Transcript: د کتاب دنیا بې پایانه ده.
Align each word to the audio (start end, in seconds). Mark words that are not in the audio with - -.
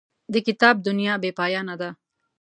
د 0.33 0.35
کتاب 0.47 0.75
دنیا 0.87 1.13
بې 1.23 1.31
پایانه 1.39 1.75
ده. 1.81 1.89